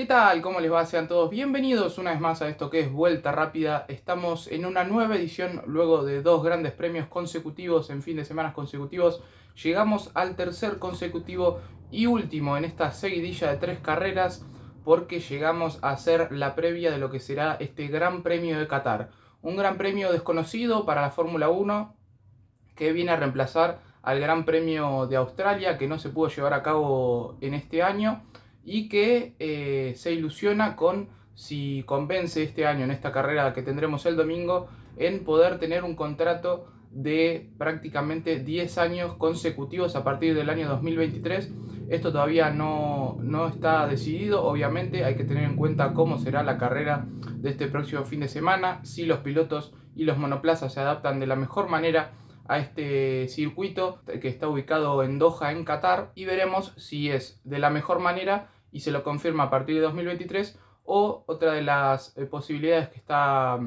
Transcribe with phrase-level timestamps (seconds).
[0.00, 0.40] ¿Qué tal?
[0.40, 0.86] ¿Cómo les va?
[0.86, 3.84] Sean todos bienvenidos una vez más a esto que es Vuelta Rápida.
[3.88, 8.54] Estamos en una nueva edición luego de dos grandes premios consecutivos en fin de semanas
[8.54, 9.22] consecutivos.
[9.62, 11.60] Llegamos al tercer consecutivo
[11.90, 14.42] y último en esta seguidilla de tres carreras
[14.84, 19.10] porque llegamos a hacer la previa de lo que será este Gran Premio de Qatar.
[19.42, 21.94] Un gran premio desconocido para la Fórmula 1
[22.74, 26.62] que viene a reemplazar al Gran Premio de Australia que no se pudo llevar a
[26.62, 28.22] cabo en este año
[28.64, 34.04] y que eh, se ilusiona con si convence este año en esta carrera que tendremos
[34.06, 40.50] el domingo en poder tener un contrato de prácticamente 10 años consecutivos a partir del
[40.50, 41.52] año 2023.
[41.88, 46.58] Esto todavía no, no, está decidido, obviamente hay que tener en cuenta cómo será la
[46.58, 51.18] carrera de este próximo fin de semana, si los pilotos y los monoplazas se adaptan
[51.18, 52.12] de la mejor manera
[52.50, 57.60] a este circuito que está ubicado en Doha, en Qatar, y veremos si es de
[57.60, 62.12] la mejor manera y se lo confirma a partir de 2023 o otra de las
[62.18, 63.60] eh, posibilidades que está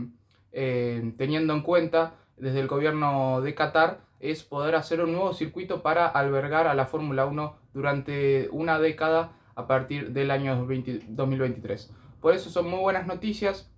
[0.51, 5.81] eh, teniendo en cuenta desde el gobierno de Qatar es poder hacer un nuevo circuito
[5.81, 11.89] para albergar a la Fórmula 1 durante una década a partir del año 2023.
[12.19, 13.71] Por eso son muy buenas noticias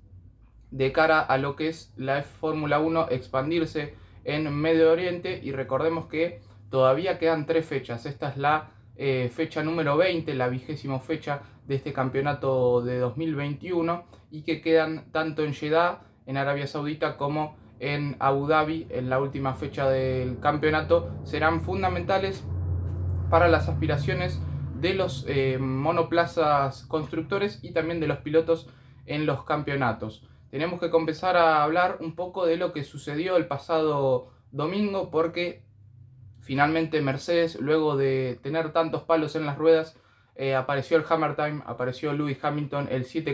[0.72, 6.08] de cara a lo que es la Fórmula 1 expandirse en Medio Oriente y recordemos
[6.08, 8.06] que todavía quedan tres fechas.
[8.06, 14.04] Esta es la eh, fecha número 20, la vigésima fecha de este campeonato de 2021
[14.32, 19.20] y que quedan tanto en Jeddah, en Arabia Saudita, como en Abu Dhabi, en la
[19.20, 22.44] última fecha del campeonato, serán fundamentales
[23.30, 24.42] para las aspiraciones
[24.80, 28.70] de los eh, monoplazas constructores y también de los pilotos
[29.06, 33.46] en los campeonatos tenemos que comenzar a hablar un poco de lo que sucedió el
[33.46, 35.66] pasado domingo porque
[36.40, 40.00] finalmente Mercedes, luego de tener tantos palos en las ruedas,
[40.36, 43.34] eh, apareció el Hammer Time, apareció Lewis Hamilton, el siete,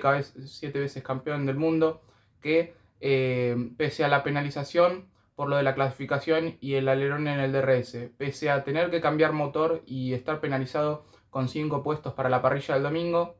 [0.79, 2.01] veces campeón del mundo,
[2.41, 5.05] que eh, pese a la penalización
[5.35, 8.99] por lo de la clasificación y el alerón en el DRS, pese a tener que
[8.99, 13.35] cambiar motor y estar penalizado con 5 puestos para la parrilla del domingo,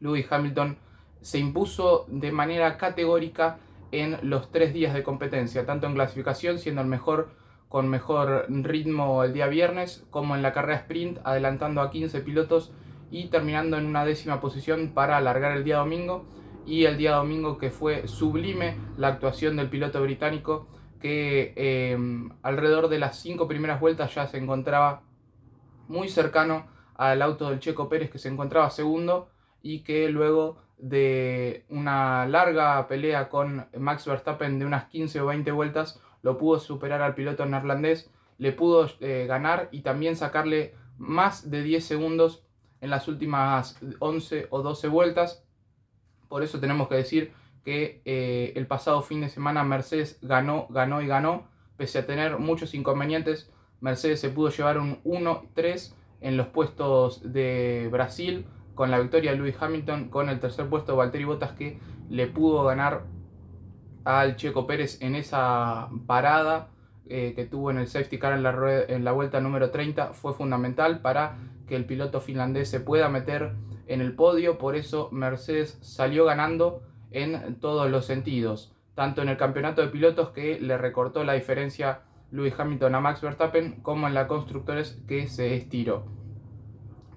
[0.00, 0.76] Lewis Hamilton
[1.24, 3.56] se impuso de manera categórica
[3.92, 7.30] en los tres días de competencia, tanto en clasificación, siendo el mejor
[7.70, 12.72] con mejor ritmo el día viernes, como en la carrera sprint, adelantando a 15 pilotos
[13.10, 16.26] y terminando en una décima posición para alargar el día domingo.
[16.66, 20.68] Y el día domingo que fue sublime la actuación del piloto británico
[21.00, 21.98] que eh,
[22.42, 25.02] alrededor de las cinco primeras vueltas ya se encontraba
[25.88, 29.30] muy cercano al auto del Checo Pérez que se encontraba segundo
[29.62, 35.50] y que luego de una larga pelea con Max Verstappen de unas 15 o 20
[35.50, 41.50] vueltas, lo pudo superar al piloto neerlandés, le pudo eh, ganar y también sacarle más
[41.50, 42.44] de 10 segundos
[42.82, 45.42] en las últimas 11 o 12 vueltas.
[46.28, 47.32] Por eso tenemos que decir
[47.64, 52.38] que eh, el pasado fin de semana Mercedes ganó, ganó y ganó, pese a tener
[52.38, 53.50] muchos inconvenientes.
[53.80, 58.44] Mercedes se pudo llevar un 1-3 en los puestos de Brasil,
[58.74, 61.78] con la victoria de Lewis Hamilton, con el tercer puesto Valtteri Bottas que
[62.10, 63.02] le pudo ganar
[64.04, 66.68] al Checo Pérez en esa parada
[67.06, 70.32] eh, que tuvo en el safety car en la, en la vuelta número 30 fue
[70.32, 71.36] fundamental para
[71.66, 73.52] que el piloto finlandés se pueda meter
[73.86, 79.36] en el podio, por eso Mercedes salió ganando en todos los sentidos, tanto en el
[79.36, 84.14] campeonato de pilotos que le recortó la diferencia Lewis Hamilton a Max Verstappen, como en
[84.14, 86.06] la constructores que se estiró.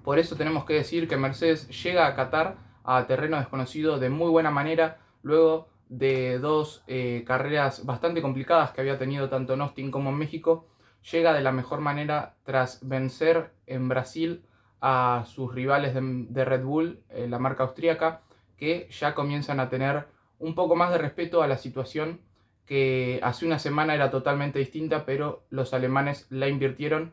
[0.08, 4.30] Por eso tenemos que decir que Mercedes llega a Qatar a terreno desconocido de muy
[4.30, 9.90] buena manera, luego de dos eh, carreras bastante complicadas que había tenido tanto en Austin
[9.90, 10.66] como en México,
[11.12, 14.46] llega de la mejor manera tras vencer en Brasil
[14.80, 18.22] a sus rivales de, Red Bull, eh, la marca austríaca,
[18.56, 20.06] que ya comienzan a tener
[20.38, 22.22] un poco más de respeto a la situación
[22.64, 27.12] que hace una semana era totalmente distinta, pero los alemanes la invirtieron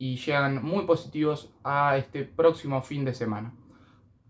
[0.00, 3.52] y llegan muy positivos a este próximo fin de semana.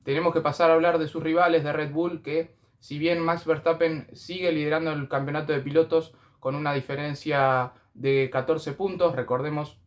[0.03, 3.47] Tenemos que pasar a hablar de sus rivales de Red Bull que si bien Max
[3.47, 9.79] Verstappen sigue liderando el campeonato de pilotos con una diferencia de 14 puntos, recordemos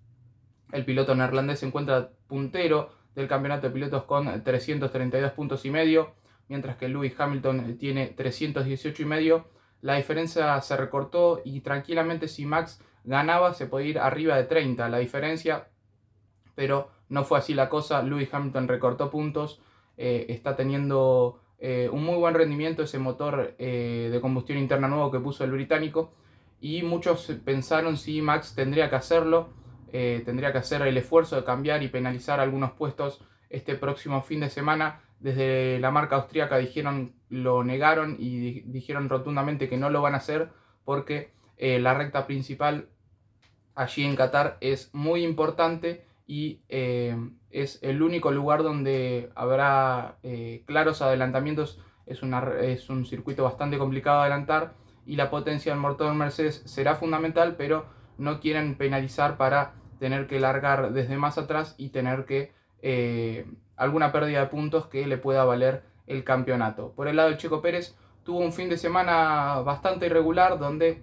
[0.72, 6.16] el piloto neerlandés se encuentra puntero del campeonato de pilotos con 332 puntos y medio,
[6.48, 9.50] mientras que Lewis Hamilton tiene 318 y medio.
[9.82, 14.88] La diferencia se recortó y tranquilamente si Max ganaba se podía ir arriba de 30.
[14.88, 15.68] La diferencia
[16.56, 18.02] pero no fue así la cosa.
[18.02, 19.62] Lewis Hamilton recortó puntos,
[19.98, 25.12] eh, está teniendo eh, un muy buen rendimiento ese motor eh, de combustión interna nuevo
[25.12, 26.14] que puso el británico
[26.60, 29.50] y muchos pensaron si Max tendría que hacerlo,
[29.92, 33.22] tendría que hacer el esfuerzo de cambiar y penalizar algunos puestos
[33.52, 39.70] este próximo fin de semana desde la marca austríaca dijeron, lo negaron y dijeron rotundamente
[39.70, 40.50] que no lo van a hacer
[40.84, 42.88] porque la recta principal
[43.76, 47.18] allí en Qatar es muy importante y eh,
[47.52, 51.80] es el único lugar donde habrá eh, claros adelantamientos.
[52.06, 52.22] Es,
[52.62, 54.74] es un circuito bastante complicado de adelantar
[55.06, 57.86] y la potencia del motor Mercedes será fundamental, pero
[58.18, 63.46] no quieren penalizar para tener que largar desde más atrás y tener que eh,
[63.78, 66.92] alguna pérdida de puntos que le pueda valer el campeonato.
[66.96, 71.02] Por el lado del Checo Pérez tuvo un fin de semana bastante irregular donde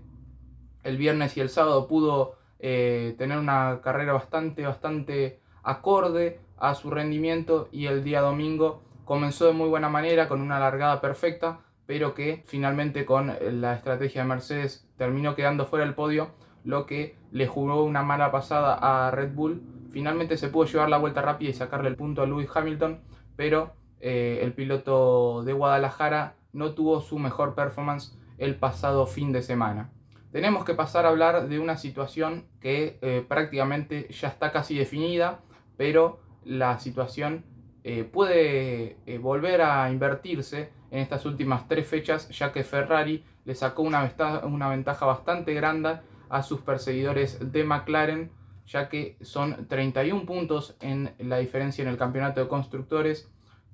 [0.82, 6.90] el viernes y el sábado pudo eh, tener una carrera bastante, bastante acorde a su
[6.90, 12.14] rendimiento y el día domingo comenzó de muy buena manera con una largada perfecta, pero
[12.14, 16.30] que finalmente con la estrategia de Mercedes terminó quedando fuera del podio,
[16.62, 19.62] lo que le jugó una mala pasada a Red Bull.
[19.90, 23.00] Finalmente se pudo llevar la vuelta rápida y sacarle el punto a Lewis Hamilton,
[23.36, 29.42] pero eh, el piloto de Guadalajara no tuvo su mejor performance el pasado fin de
[29.42, 29.90] semana
[30.32, 35.41] tenemos que pasar a hablar de una situación que eh, prácticamente ya está casi definida,
[35.77, 37.44] pero la situación
[37.82, 43.55] eh, puede eh, volver a invertirse en estas últimas tres fechas, ya que Ferrari le
[43.55, 44.12] sacó una,
[44.44, 45.99] una ventaja bastante grande
[46.29, 48.31] a sus perseguidores de McLaren,
[48.67, 53.29] ya que son 31 puntos en la diferencia en el campeonato de constructores,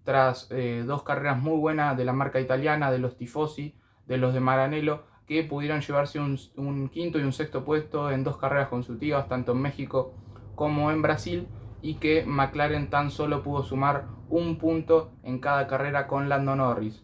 [0.04, 0.48] tras
[0.84, 3.74] dos carreras muy buenas de la marca italiana, de los Tifosi,
[4.06, 8.36] de los de Maranello, que pudieron llevarse un, quinto y un sexto puesto en dos
[8.36, 10.14] carreras consecutivas, tanto en México
[10.54, 11.48] como en Brasil,
[11.82, 17.02] y que McLaren tan solo pudo sumar un punto en cada carrera con Lando Norris.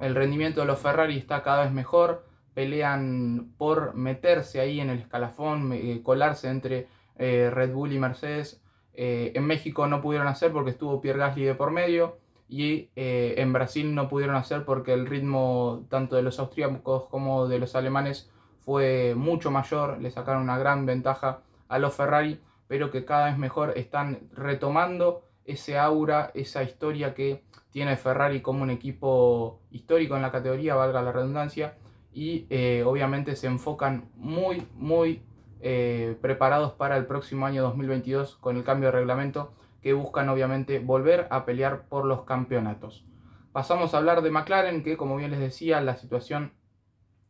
[0.00, 5.00] El rendimiento de los Ferrari está cada vez mejor, pelean por meterse ahí en el
[5.00, 8.62] escalafón, eh, colarse entre eh, Red Bull y Mercedes.
[8.92, 13.34] Eh, en México no pudieron hacer porque estuvo Pierre Gasly de por medio y eh,
[13.38, 17.74] en Brasil no pudieron hacer porque el ritmo tanto de los austríacos como de los
[17.74, 18.30] alemanes
[18.60, 23.38] fue mucho mayor, le sacaron una gran ventaja a los Ferrari, pero que cada vez
[23.38, 30.22] mejor están retomando ese aura, esa historia que tiene Ferrari como un equipo histórico en
[30.22, 31.76] la categoría, valga la redundancia,
[32.12, 35.22] y eh, obviamente se enfocan muy, muy
[35.60, 39.52] eh, preparados para el próximo año 2022 con el cambio de reglamento
[39.84, 43.04] que buscan obviamente volver a pelear por los campeonatos.
[43.52, 46.54] Pasamos a hablar de McLaren, que como bien les decía, la situación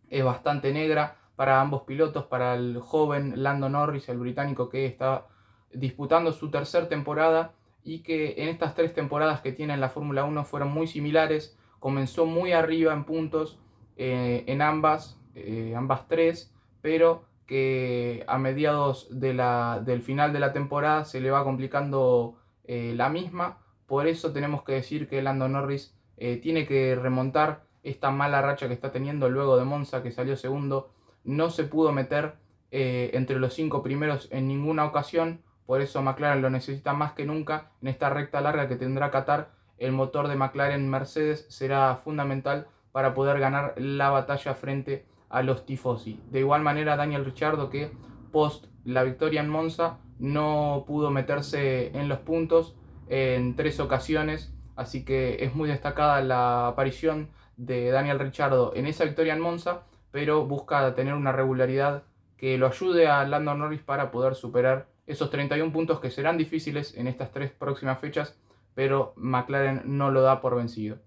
[0.08, 5.26] es bastante negra para ambos pilotos, para el joven Lando Norris, el británico que está
[5.72, 10.22] disputando su tercera temporada y que en estas tres temporadas que tiene en la Fórmula
[10.22, 13.58] 1 fueron muy similares, comenzó muy arriba en puntos
[13.96, 21.04] eh, en ambas, eh, ambas tres, pero que a mediados del final de la temporada
[21.04, 23.58] se le va complicando eh, la misma.
[23.86, 28.66] Por eso tenemos que decir que Lando Norris eh, tiene que remontar esta mala racha
[28.66, 30.90] que está teniendo luego de Monza, que salió segundo.
[31.22, 32.34] No se pudo meter
[32.70, 35.42] eh, entre los cinco primeros en ninguna ocasión.
[35.66, 39.50] Por eso McLaren lo necesita más que nunca en esta recta larga que tendrá Qatar.
[39.78, 45.66] El motor de McLaren Mercedes será fundamental para poder ganar la batalla frente a los
[45.66, 46.20] tifosi.
[46.30, 47.90] De igual manera, Daniel Ricciardo que
[48.30, 52.74] post la victoria en Monza no pudo meterse en los puntos
[53.08, 59.04] en tres ocasiones, así que es muy destacada la aparición de Daniel Richardo en esa
[59.04, 62.04] victoria en Monza, pero busca tener una regularidad
[62.36, 66.96] que lo ayude a Lando Norris para poder superar esos 31 puntos que serán difíciles
[66.96, 68.38] en estas tres próximas fechas,
[68.74, 70.98] pero McLaren no lo da por vencido.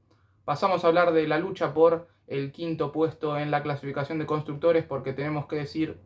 [0.46, 4.86] Pasamos a hablar de la lucha por el quinto puesto en la clasificación de constructores
[4.86, 6.00] porque tenemos que decir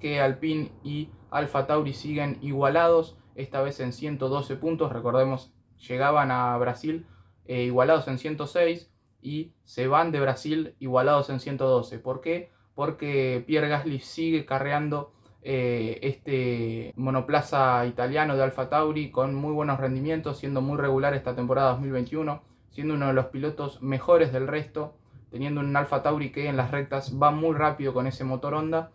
[0.00, 5.52] que Alpine y Alfa Tauri siguen igualados, esta vez en 112 puntos, recordemos,
[5.88, 7.06] llegaban a Brasil
[7.46, 8.92] eh, igualados en 106
[9.22, 11.98] y se van de Brasil igualados en 112.
[11.98, 12.50] ¿Por qué?
[12.74, 19.80] Porque Pierre Gasly sigue carreando eh, este monoplaza italiano de Alfa Tauri con muy buenos
[19.80, 24.94] rendimientos, siendo muy regular esta temporada 2021, siendo uno de los pilotos mejores del resto,
[25.30, 28.90] teniendo un Alfa Tauri que en las rectas va muy rápido con ese motor Honda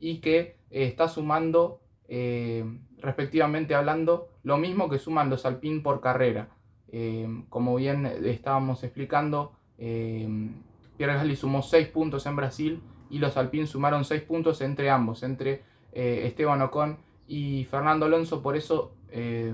[0.00, 2.64] y que eh, está sumando, eh,
[2.98, 6.48] respectivamente hablando, lo mismo que suman los Alpine por carrera.
[6.90, 13.66] Eh, como bien estábamos explicando, Pierre Gasly sumó 6 puntos en Brasil y los Alpine
[13.66, 15.62] sumaron 6 puntos entre ambos, entre
[15.92, 18.42] Esteban Ocon y Fernando Alonso.
[18.42, 18.92] Por eso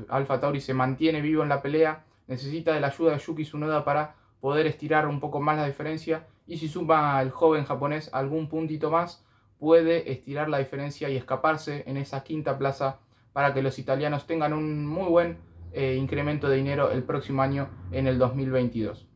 [0.09, 3.85] Alfa Tauri se mantiene vivo en la pelea, necesita de la ayuda de Yuki Tsunoda
[3.85, 8.49] para poder estirar un poco más la diferencia y si suma al joven japonés algún
[8.49, 9.25] puntito más,
[9.65, 12.99] puede estirar la diferencia y escaparse en esa quinta plaza
[13.33, 15.39] para que los italianos tengan un muy buen
[15.73, 19.09] eh, incremento de dinero el próximo año en el 2022.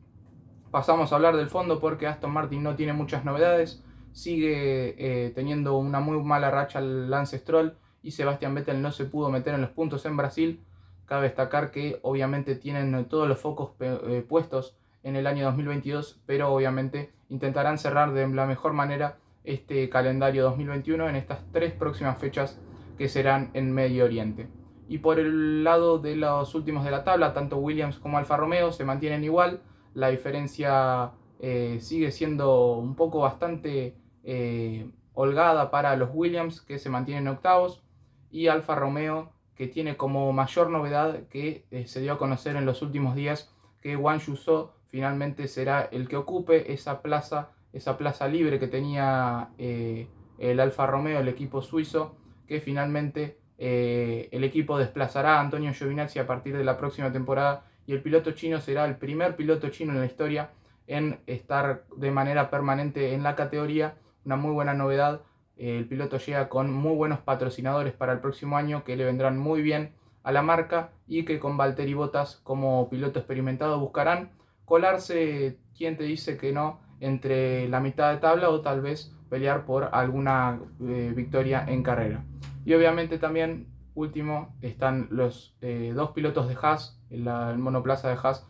[0.71, 5.77] Pasamos a hablar del fondo porque Aston Martin no tiene muchas novedades, sigue eh, teniendo
[5.77, 9.61] una muy mala racha el Lance Stroll y Sebastian Vettel no se pudo meter en
[9.61, 10.63] los puntos en Brasil.
[11.05, 16.51] Cabe destacar que obviamente tienen todos los focos eh, puestos en el año 2022, pero
[16.51, 22.59] obviamente intentarán cerrar de la mejor manera este calendario 2021 en estas tres próximas fechas
[22.97, 24.47] que serán en Medio Oriente.
[24.87, 28.71] Y por el lado de los últimos de la tabla, tanto Williams como Alfa Romeo
[28.71, 29.61] se mantienen igual.
[29.93, 36.89] La diferencia eh, sigue siendo un poco bastante eh, holgada para los Williams que se
[36.89, 37.83] mantienen octavos
[38.31, 42.65] y Alfa Romeo que tiene como mayor novedad que eh, se dio a conocer en
[42.65, 48.27] los últimos días que Wang Yuzhou finalmente será el que ocupe esa plaza, esa plaza
[48.27, 52.15] libre que tenía el Alfa Romeo, el equipo suizo,
[52.47, 57.65] que finalmente eh, el equipo desplazará a Antonio Giovinazzi a partir de la próxima temporada
[57.85, 60.51] y el piloto chino será el primer piloto chino en la historia
[60.87, 63.95] en estar de manera permanente en la categoría.
[64.25, 65.21] Una muy buena novedad.
[65.57, 69.61] El piloto llega con muy buenos patrocinadores para el próximo año que le vendrán muy
[69.61, 74.31] bien a la marca y que con Valtteri Bottas como piloto experimentado buscarán
[74.63, 79.65] colarse, quien te dice que no, entre la mitad de tabla o tal vez pelear
[79.65, 82.23] por alguna eh, victoria en carrera.
[82.65, 86.99] Y obviamente también, último, están los eh, dos pilotos de Haas.
[87.09, 87.23] El,
[87.57, 88.47] monoplaza de Haas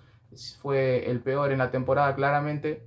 [0.61, 2.83] fue el peor en la temporada claramente,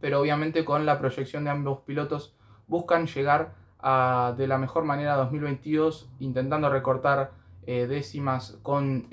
[0.00, 2.34] pero obviamente con la proyección de ambos pilotos
[2.66, 7.32] buscan llegar a, de la mejor manera a 2022, intentando recortar
[7.66, 9.08] eh, décimas con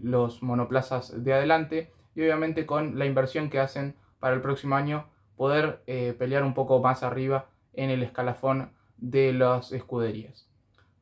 [0.00, 5.06] los monoplazas de adelante y obviamente con la inversión que hacen para el próximo año
[5.36, 5.82] poder
[6.18, 10.48] pelear un poco más arriba en el escalafón de las escuderías.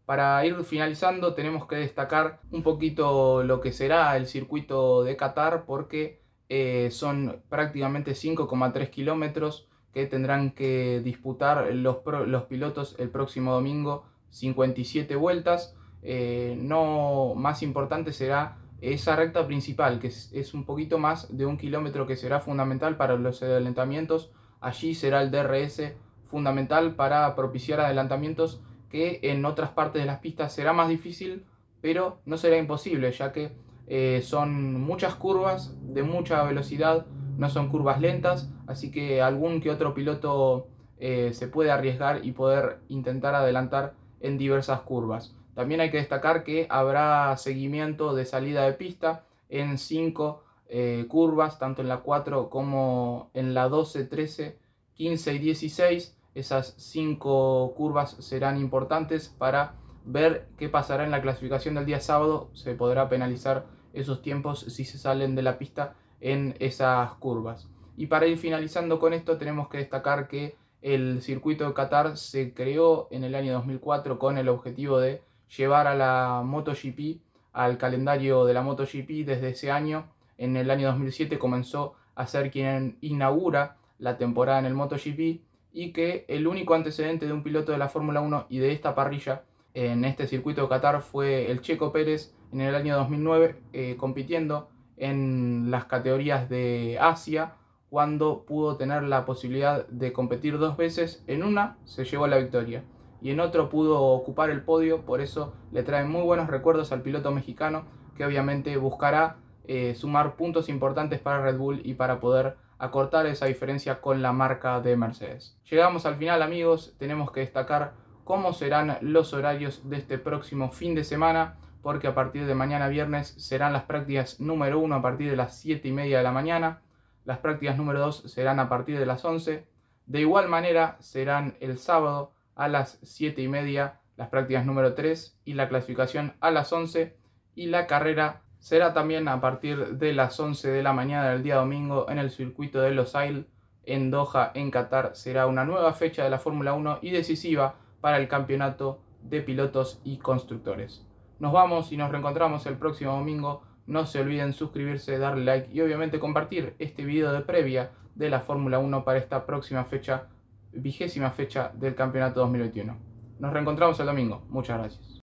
[0.07, 5.65] Para ir finalizando tenemos que destacar un poquito lo que será el circuito de Qatar
[5.65, 13.53] porque eh, son prácticamente 5,3 kilómetros que tendrán que disputar los, los, pilotos el próximo
[13.53, 15.75] domingo, 57 vueltas.
[16.03, 18.59] Eh, no más importante será
[18.93, 23.17] esa recta principal, que es, un poquito más de un kilómetro que será fundamental para
[23.17, 24.31] los adelantamientos.
[24.61, 25.93] Allí será el DRS
[26.27, 31.45] fundamental para propiciar adelantamientos que en otras partes de las pistas será más difícil,
[31.81, 33.53] pero no será imposible, ya que
[33.87, 39.71] eh, son muchas curvas de mucha velocidad, no son curvas lentas, así que algún que
[39.71, 45.37] otro piloto eh, se puede arriesgar y poder intentar adelantar en diversas curvas.
[45.55, 51.59] También hay que destacar que habrá seguimiento de salida de pista en 5 eh, curvas,
[51.59, 54.59] tanto en la 4 como en la 12, 13,
[54.95, 61.77] 15 y 16 esas cinco curvas serán importantes para ver qué pasará en la clasificación
[61.77, 62.51] del día sábado.
[62.55, 67.69] Se podrá penalizar esos tiempos si se salen de la pista en esas curvas.
[67.97, 72.53] Y para ir finalizando con esto tenemos que destacar que el circuito de Qatar se
[72.53, 75.23] creó en el año 2004 con el objetivo de
[75.57, 77.21] llevar a la MotoGP
[77.53, 80.07] al calendario de la MotoGP desde ese año.
[80.39, 85.41] En el año 2007 comenzó a ser quien inaugura la temporada en el MotoGP
[85.73, 88.95] y que el único antecedente de un piloto de la Fórmula 1 y de esta
[88.95, 89.43] parrilla
[89.75, 94.69] en este circuito de Qatar fue el Checo Pérez en el año 2009 eh, compitiendo
[94.97, 97.55] en las categorías de Asia
[97.91, 101.25] cuando pudo tener la posibilidad de competir dos veces.
[101.27, 102.85] En una se llevó la victoria
[103.25, 107.01] y en otro pudo ocupar el podio, por eso le trae muy buenos recuerdos al
[107.01, 107.87] piloto mexicano
[108.19, 113.47] que obviamente buscará eh, sumar puntos importantes para Red Bull y para poder acortar esa
[113.47, 115.59] diferencia con la marca de Mercedes.
[115.71, 120.95] Llegamos al final amigos, tenemos que destacar cómo serán los horarios de este próximo fin
[120.95, 125.31] de semana, porque a partir de mañana viernes serán las prácticas número 1 a partir
[125.31, 126.83] de las 7 y media de la mañana,
[127.25, 129.67] las prácticas número 2 serán a partir de las 11,
[130.05, 135.41] de igual manera serán el sábado a las 7 y media las prácticas número 3
[135.45, 137.17] y la clasificación a las 11
[137.55, 141.57] y la carrera será también a partir de las 11 de la mañana del día
[141.57, 143.47] domingo en el circuito de Los Ailes
[143.85, 145.15] en Doha, en Qatar.
[145.15, 150.01] Será una nueva fecha de la Fórmula 1 y decisiva para el campeonato de pilotos
[150.05, 151.07] y constructores.
[151.39, 153.63] Nos vamos y nos reencontramos el próximo domingo.
[153.87, 158.41] No se olviden suscribirse, darle like y obviamente compartir este video de previa de la
[158.41, 160.29] Fórmula 1 para esta próxima fecha,
[160.77, 162.97] vigésima fecha del campeonato 2021.
[163.39, 164.43] Nos reencontramos el domingo.
[164.49, 165.05] Muchas gracias.